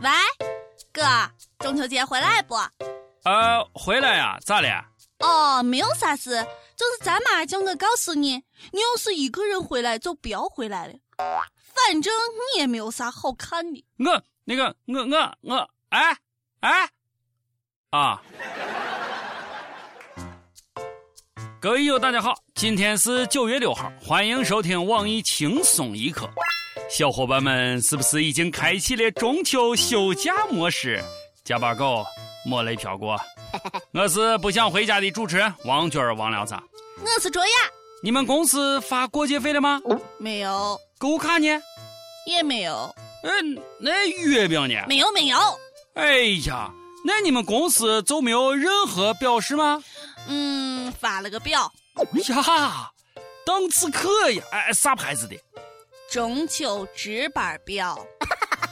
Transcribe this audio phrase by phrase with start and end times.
[0.00, 0.08] 喂，
[0.92, 1.02] 哥，
[1.58, 2.54] 中秋节回来不？
[3.24, 4.84] 呃，回来呀，咋了？
[5.18, 6.30] 哦，没有啥事，
[6.76, 8.36] 就是咱妈叫我告诉你，
[8.70, 10.94] 你要是一个人回来，就不要回来了。
[11.16, 13.84] 反正你也没有啥好看的。
[13.98, 16.16] 我那个我我我，哎
[16.60, 16.88] 哎
[17.90, 18.22] 啊！
[21.60, 26.30] 各位友，大家好，今天是九月六号，欢迎收听网易轻松一刻。
[26.88, 31.04] 小伙伴们是不是已经开启了中秋休假模式？
[31.44, 32.04] 加把狗
[32.46, 33.14] 莫雷飘过。
[33.92, 36.54] 我是不想回家的主持人王娟儿王聊子。
[37.00, 37.52] 我是卓雅。
[38.02, 39.80] 你们公司发过节费了吗？
[40.18, 40.78] 没有。
[40.98, 41.46] 购物卡呢？
[42.26, 42.94] 也没有。
[43.22, 44.86] 嗯，那月饼呢？
[44.88, 45.36] 没有没有。
[45.94, 46.70] 哎呀，
[47.04, 49.82] 那你们公司就没有任何表示吗？
[50.26, 51.70] 嗯，发了个表。
[52.28, 52.90] 呀，
[53.44, 54.42] 档次可呀！
[54.52, 55.36] 哎，啥牌子的？
[56.10, 57.98] 中秋值班表。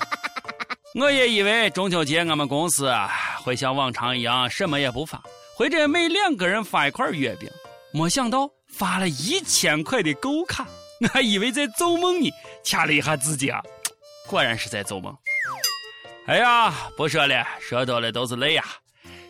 [0.99, 2.91] 我也以为中秋节俺们公司
[3.45, 5.23] 会像往常一样什么也不发，
[5.55, 7.51] 或者每两个人发一块月饼。
[7.93, 10.67] 没想到发了一千块的购卡，
[11.01, 12.31] 我 还以为在做梦呢。
[12.65, 13.61] 掐了一下自己啊，
[14.27, 15.15] 果然是在做梦。
[16.27, 18.65] 哎呀，不说了，说多了都是泪呀。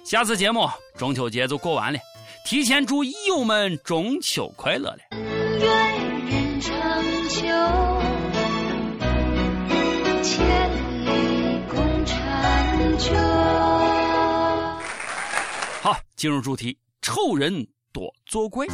[0.05, 1.99] 下次节目中秋节就过完了。
[2.45, 5.86] 提前祝益友们中秋快乐了！
[15.87, 18.67] 好，进入主题，丑人多作怪。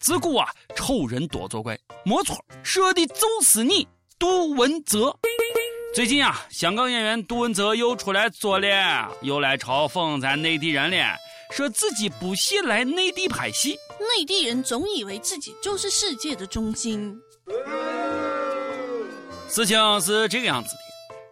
[0.00, 3.86] 自古啊，丑人多作怪，没错，说的就是你，
[4.18, 5.14] 杜文泽。
[5.94, 11.14] 最近啊，香港演员杜文泽又出来作了，又来嘲讽咱内地人了。
[11.50, 17.14] 说自己不屑来内地拍戏，内地人总以为自己就是世界的中心。
[19.46, 20.80] 事情是这个样子的，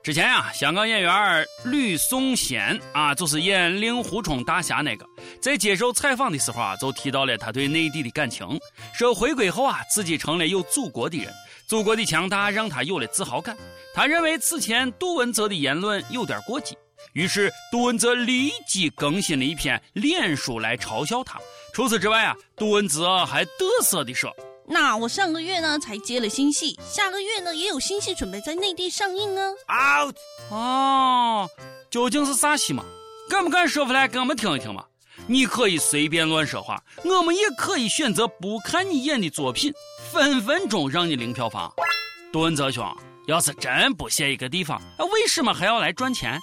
[0.06, 5.04] 之前啊，香港演员吕颂贤啊，就是演《令狐冲大侠》那个，
[5.42, 8.47] 在接受采访的时候啊，就提到了他对内地的感情，
[8.97, 11.26] 说回归后啊，自己成了有祖国的人，
[11.66, 13.56] 祖国的强大让他有了自豪感。
[13.97, 16.78] 他认为此前杜文泽的言论有点过激。
[17.12, 21.36] 于是杜文泽立即更新了一篇脸书来嘲笑他。
[21.75, 24.32] 除此之外啊，杜文泽还得瑟地说
[24.69, 30.16] ：“那我上个月呢才接了新戏，下个月呢也有新戏准备在内地上映呢。” out
[30.50, 31.49] 哦，
[31.91, 32.84] 究竟是啥戏嘛？
[33.28, 34.84] 敢不敢说出来给我们听一听嘛？
[35.26, 39.72] 你可以随便乱说话，我们也可以选择不看你演的作品，
[40.12, 41.72] 分分钟让你零票房。
[42.32, 42.84] 杜文泽兄，
[43.26, 46.38] 要是真不屑一个地方，为什么还要来赚钱？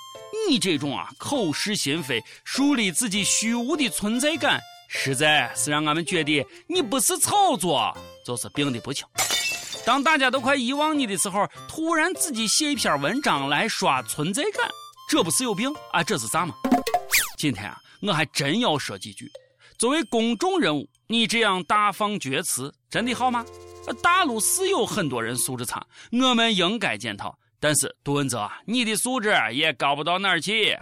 [0.49, 9.05] 你这种啊，口是心非、树立自己虚无的存在感，实在是让俺们觉得你不是炒作，就是病的不轻。
[9.85, 14.69] 当大家都快遗忘你的时候，突然自己写一篇文章来刷存在感，
[15.09, 16.01] 这不是有病啊？
[16.03, 16.55] 这是啥嘛？
[17.37, 19.29] 今天啊，我还真要说几句。
[19.77, 23.43] 作为公众人物，你这样大放厥词，真的好吗？
[24.01, 27.37] 大陆是有很多人素质差，我们应该检讨。
[27.59, 30.77] 但是杜文泽，你的素质也高不到哪儿去。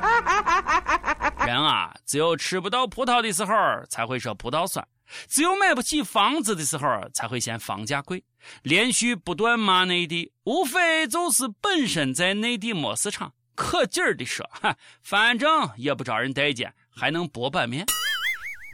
[1.45, 3.53] 人啊，只有吃不到葡萄的时候
[3.89, 4.87] 才会说葡萄酸，
[5.27, 8.23] 只有买不起房子的时候才会嫌房价贵。
[8.63, 14.49] 连续不断骂内地，无非就是本身在内地没市场，可劲儿的说，
[15.03, 17.85] 反正也不招人待见，还能博版面。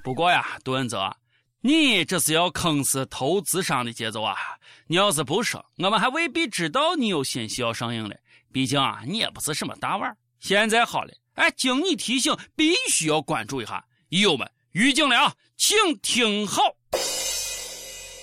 [0.03, 1.15] 不过呀，杜文泽。
[1.61, 4.37] 你这是要坑死投资商的节奏啊！
[4.85, 8.15] 你要是不说，我们还未必知道你有新戏要上映了。
[8.53, 13.83] 毕竟啊，你也不是什么大腕现在好了，哎，经你提醒，必须要关注一下。
[14.09, 16.61] 友们，预警了啊，请听好。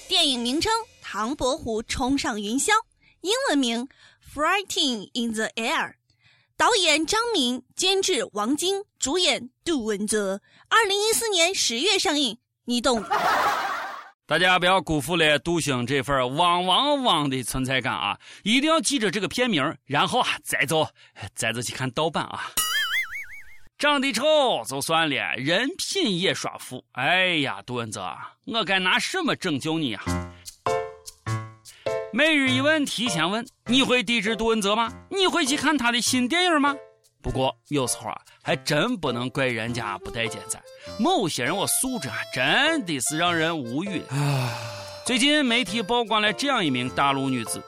[0.08, 0.72] 电影名称
[1.02, 2.68] 《唐伯虎冲上云霄》，
[3.22, 3.86] 英文名
[4.32, 5.88] 《Fighting in the Air》，
[6.56, 10.40] 导演张敏，监制王晶，主演杜汶泽。
[10.68, 12.38] 二零一四年十月上映。
[12.66, 13.04] 你懂，
[14.26, 18.18] 大家不要辜负了杜星这份汪汪汪的存在感啊！
[18.42, 20.88] 一定要记着这个片名，然后啊再走，
[21.34, 22.52] 再走去看盗版啊！
[23.84, 26.82] 长得丑就算了，人品也耍富。
[26.92, 28.02] 哎呀，杜文泽，
[28.46, 30.02] 我该拿什么拯救你啊？
[32.10, 34.90] 每日一问，提前问：你会抵制杜文泽吗？
[35.10, 36.74] 你会去看他的新电影吗？
[37.20, 40.58] 不过有时候啊，还真不能怪人家不待见咱。
[40.98, 44.00] 某些人我素质啊，真的是让人无语。
[45.04, 47.62] 最近媒体曝光了这样一名大陆女子，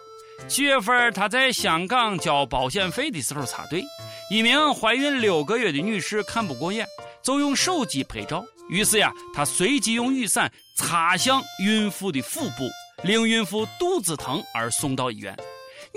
[0.48, 3.84] 七月份她在香港交保险费的时候插队，
[4.28, 6.86] 一名怀孕六个月的女士看不过眼，
[7.22, 8.44] 就用手机拍照。
[8.68, 12.68] 于是呀，她随即用雨伞擦向孕妇的腹部，
[13.04, 15.36] 令孕妇肚子疼而送到医院。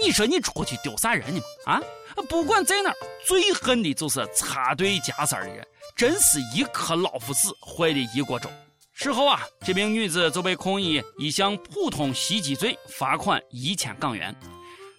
[0.02, 1.74] 你说你出去丢啥人呢嘛？
[1.74, 1.82] 啊，
[2.30, 2.96] 不管在哪儿，
[3.28, 5.66] 最恨的就是插队加塞的人，
[5.96, 8.48] 真是一颗老虎屎坏的一锅粥。
[8.94, 14.36] 事后啊，这名女子就被控以一项普通袭击罪，罚款一千港元。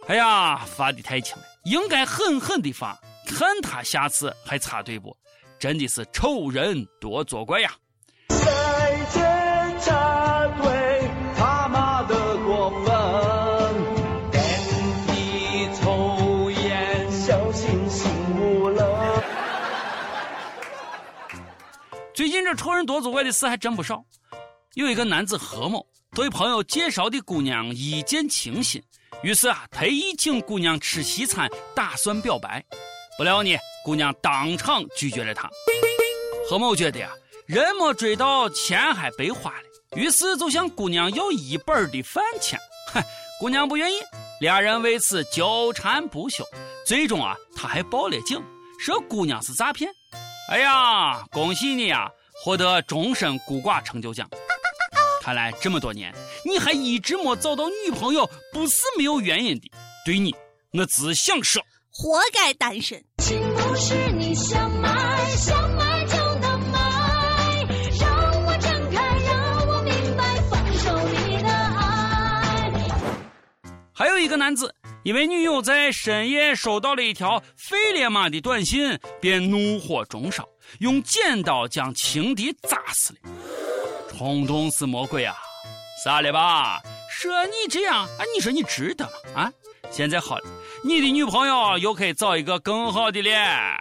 [0.09, 2.99] 哎呀，罚的太轻了，应该狠狠的罚，
[3.31, 5.17] 看他下次还插队不？
[5.59, 7.71] 真的是丑人多作怪呀！
[8.29, 12.91] 再见插队，他妈的过分！
[15.75, 18.11] 抽烟，小心醒
[18.41, 19.23] 悟了。
[22.15, 24.05] 最近这丑人多作怪的事还真不少。
[24.75, 28.83] 有一个男子何某对朋友介绍的姑娘一见倾心，
[29.23, 32.65] 于是啊特意请姑娘吃西餐，打算表白。
[33.21, 35.47] 不料呢，姑娘当场拒绝了他。
[36.49, 37.11] 何某觉得呀，
[37.45, 39.63] 人没追到，钱还白花了，
[39.95, 42.59] 于是就向姑娘要一本的饭钱。
[42.95, 43.03] 哼，
[43.39, 43.97] 姑娘不愿意，
[44.41, 46.43] 俩人为此纠缠不休。
[46.87, 48.43] 最终啊，他还报了警，
[48.79, 49.91] 说姑娘是诈骗。
[50.51, 52.11] 哎呀，恭喜你呀，
[52.43, 54.27] 获得终身孤寡成就奖。
[55.21, 56.11] 看来这么多年，
[56.43, 59.71] 你还一直没找到女朋友，不是没有原因的。
[60.07, 60.35] 对你，
[60.73, 61.63] 我只想说，
[62.03, 62.99] 活该单身。
[63.19, 65.91] 情不是你想买，想买，
[73.93, 80.49] 还有一个男子，因为女友在深夜收到了一条费列马的短信，便怒火中烧，
[80.79, 83.31] 用剪刀将情敌扎死了。
[84.17, 85.37] 冲动是魔鬼啊！
[86.03, 86.81] 傻了吧？
[87.11, 89.43] 说你这样啊，你说你值得吗？
[89.43, 89.53] 啊！
[89.91, 90.45] 现在好了，
[90.85, 93.77] 你的女朋友又可以找一个更好的了。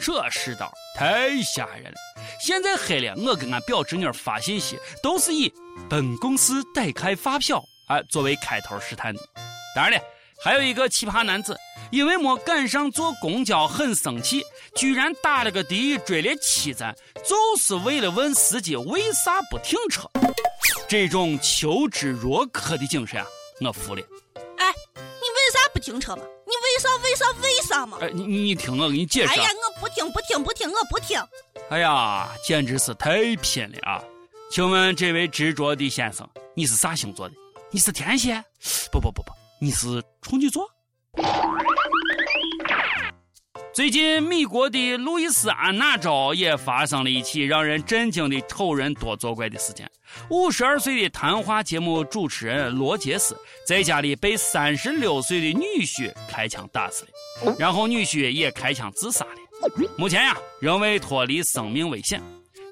[0.00, 1.96] 这世道太吓人了。
[2.44, 5.52] 现在黑了，我跟俺表侄女发信息都是以
[5.88, 9.20] “本公司代开发票”啊作为开头试探的。
[9.74, 10.04] 当然了，
[10.42, 11.56] 还有一个奇葩男子，
[11.92, 14.42] 因为没赶上坐公交很生气，
[14.74, 16.92] 居然打了个的追了七站，
[17.24, 20.10] 就是为了问司机为啥不停车。
[20.88, 23.26] 这种求知若渴的精神啊，
[23.60, 24.02] 我服了。
[25.82, 26.22] 停车嘛？
[26.46, 27.98] 你为啥为啥为啥嘛？
[28.00, 29.32] 哎，你你你听我给你解释啊。
[29.32, 31.20] 哎呀，我不听不听不听，我不听。
[31.68, 34.02] 哎呀，简直是太拼了啊！
[34.50, 37.34] 请问这位执着的先生，你是啥星座的？
[37.70, 38.42] 你是天蝎？
[38.90, 40.66] 不不不不，你是处女座。
[43.74, 49.90] 最近，美国的路易斯安那州也发生了一起让人震惊的丑人多作怪的事件。
[50.28, 53.34] 五十二岁的谈话节目主持人罗杰斯
[53.66, 59.88] 在家里被三十六岁的女婿开枪打死了，然后女婿也开枪自杀了。
[59.96, 62.22] 目前呀，仍未脱离生命危险。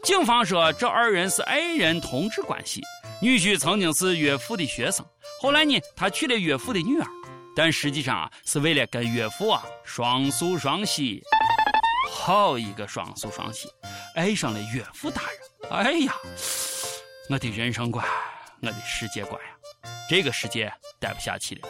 [0.03, 2.83] 警方说，这二人是爱人同志关系。
[3.23, 5.05] 女婿曾经是岳父的学生，
[5.41, 7.07] 后来呢，他娶了岳父的女儿，
[7.57, 11.21] 但实际上啊，是为了跟岳父啊双宿双栖。
[12.13, 13.67] 好一个双宿双栖，
[14.15, 15.71] 爱上了岳父大人。
[15.71, 16.15] 哎呀，
[17.29, 18.07] 我的人生观，
[18.61, 21.69] 我的世界观呀，这个世界待不下去了。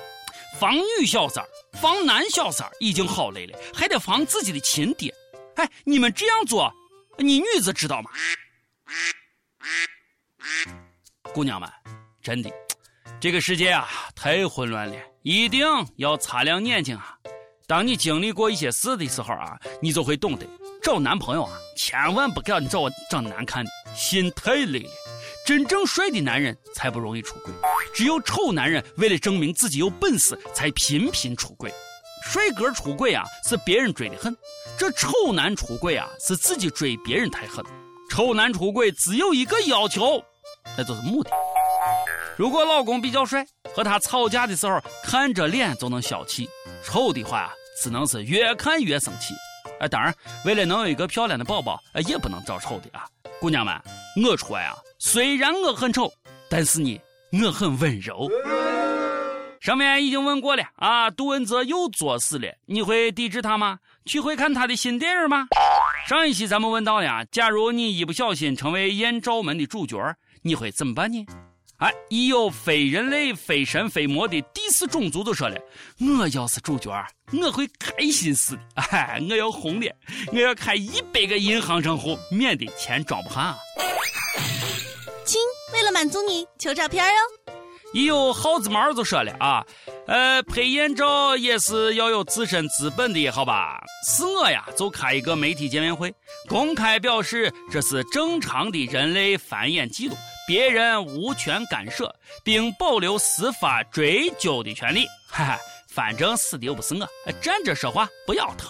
[0.58, 1.48] 防女小三儿，
[1.80, 5.14] 防男小三儿已经好累了，还得防自己的亲爹。
[5.56, 6.72] 哎，你们这样做，
[7.18, 8.10] 你女子知道吗？
[11.32, 11.70] 姑娘们，
[12.20, 12.50] 真的，
[13.20, 17.14] 这个世界啊太混乱了，一定要擦亮眼睛啊！
[17.66, 20.46] 当你经历过一些事的时候啊，你就会懂得，
[20.82, 24.90] 找男朋友啊，千万不敢找长难看的，心太累了。
[25.46, 27.52] 真正帅的男人才不容易出轨，
[27.94, 31.70] 只有丑男人为了证明自己有本事，才频频出轨。
[32.24, 34.32] 帅哥出轨啊，是别人追的狠；
[34.78, 37.62] 这丑男出轨啊，是自己追别人太狠。
[38.08, 40.22] 丑男出轨只有一个要求。
[40.76, 41.30] 那就是目的。
[42.40, 46.46] 如果老公比较帅，和他吵架的时候看着脸就能消气；
[46.82, 47.50] 丑的话啊，
[47.82, 49.34] 只能是越看越生气。
[49.78, 50.10] 哎，当然，
[50.46, 53.04] 为了能有一个漂亮的宝宝，哎，也不能找丑的啊。
[53.42, 53.78] 姑娘们，
[54.24, 56.10] 我说呀，虽然我很丑，
[56.48, 56.98] 但是呢，
[57.44, 58.26] 我很温柔。
[59.60, 63.78] 上面已经问过了啊，杜文泽又作死了，你会抵制他吗？
[64.06, 65.46] 去会看他的新电影吗？
[66.08, 69.98] 上一期咱们问到了，假如你一不小心成为艳照门的主角，
[70.40, 71.26] 你会怎么办呢？
[71.80, 75.56] 哎，已有非人类、非神、非魔的第四种族就说了
[75.98, 76.92] ：“我要是主角，
[77.32, 78.60] 我会开心死的。
[78.74, 79.90] 哎，我要红的，
[80.30, 83.56] 我要开一百个银行账户，免得钱装不下。”
[85.24, 85.40] 亲，
[85.72, 87.18] 为了满足你，求照片哦。
[87.94, 89.64] 已有耗子毛就说了啊，
[90.06, 93.82] 呃，拍艳照也是要有自身资本的，好吧？
[94.06, 96.12] 是我呀，就开一个媒体见面会，
[96.46, 100.14] 公开表示这是正常的人类繁衍记录，
[100.50, 105.06] 别人无权干涉，并保留司法追究的权利。
[105.30, 105.56] 哈哈，
[105.94, 107.08] 反正死的又不是我，
[107.40, 108.68] 站着说话不腰疼。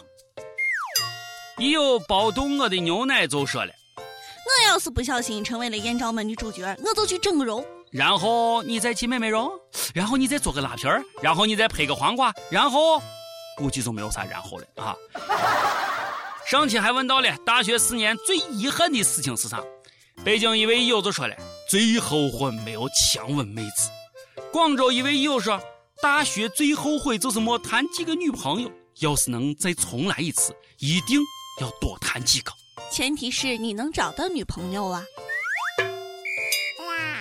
[1.56, 7.64] 一有包动我的牛奶就说了，我要是不小心成为了艳照门的主角，我就去整个容。
[7.90, 9.50] 然后你再去美美容，
[9.94, 13.00] 然后你再做个拉皮儿，然后你再配个黄瓜，然后
[13.56, 14.94] 估计就没有啥然后了啊。
[16.46, 19.62] 上期 还问到了大学四年最遗憾的事情是啥？
[20.22, 21.34] 北京一位友就说了，
[21.66, 23.88] 最后悔没有强吻妹子。
[24.52, 25.58] 广州一位友说，
[26.02, 28.70] 大学最后悔就是没谈几个女朋友。
[29.00, 31.18] 要是能再重来一次，一定
[31.58, 32.52] 要多谈几个。
[32.92, 35.02] 前提是你能找到女朋友啊。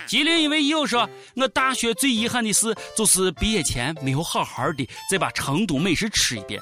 [0.06, 6.60] 吉林一位友说：“我大学最遗憾的事就是毕业前没有好好的再把成都美食吃一遍。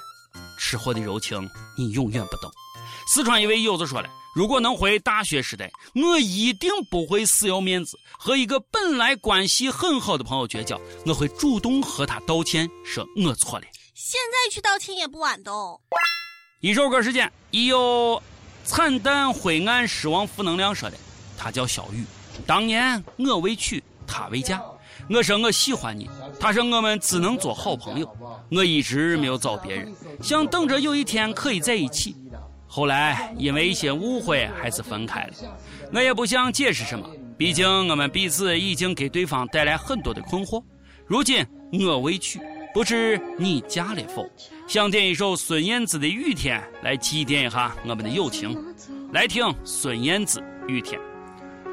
[0.59, 2.51] 吃货的柔情你永远不懂。”
[3.07, 13.65] 四川一位友子说了：“如果能回大学时代，我一定不会死要面子，和一个本来关系很好的朋友绝交，我会主动和他道歉，说我错了。
[13.93, 15.79] 现在去道歉也不晚的哦。”
[16.59, 18.21] 一首歌时间，已有
[18.65, 20.97] 惨淡灰暗失望负能量说的，
[21.37, 22.03] 他叫小雨。
[22.45, 24.61] 当年我未娶，她未嫁。
[25.09, 26.09] 我说我喜欢你，
[26.41, 28.17] 他说我们只能做好朋友。
[28.51, 32.13] 我一直没有找别人，想等着有一天可以在一起。
[32.67, 35.33] 后来因为一些误会，还是分开了。
[35.93, 40.61] 我也不想解释什么，毕竟我们彼此已经给对方带来很多的困惑。
[41.05, 42.39] 如今我未娶，
[42.73, 44.29] 不知你嫁了否？
[44.67, 48.57] 想点一首孙燕姿的《雨天》来祭奠一下我们的友情。
[49.13, 50.99] 来听孙燕姿《雨天》。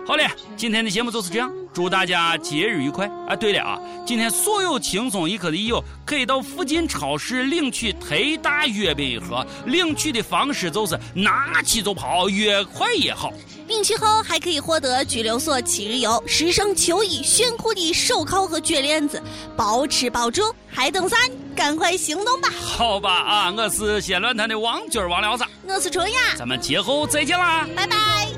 [0.07, 3.35] 好嘞，今天的节目就是这样，祝大家节日愉快啊！
[3.35, 13.33] 对了啊，今天所有轻松一刻的益友可以到附近超市领取特大月饼一盒，领取的方式就是拿起就跑，越快越好。
[13.67, 19.23] 领取后还可以获得拘留所七日游、时尚秋衣、炫酷的手铐和卷帘子，
[19.57, 21.17] 包吃包住，还等啥？
[21.57, 22.51] 赶快行动吧！
[22.51, 28.34] 好吧啊，我是西安论坛的王军王聊子，我是春雅，咱们节后再见啦，拜拜。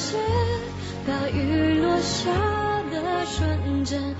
[0.00, 0.16] 是
[1.04, 2.30] 大雨落下
[2.88, 4.14] 的瞬间。